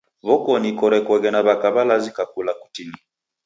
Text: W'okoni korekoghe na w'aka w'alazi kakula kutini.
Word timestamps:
W'okoni 0.27 0.69
korekoghe 0.79 1.29
na 1.31 1.41
w'aka 1.45 1.67
w'alazi 1.75 2.09
kakula 2.17 2.51
kutini. 2.61 2.97